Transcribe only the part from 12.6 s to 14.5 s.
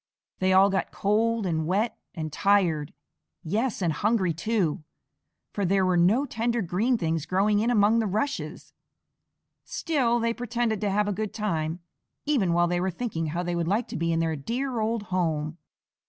they were thinking how they would like to be in their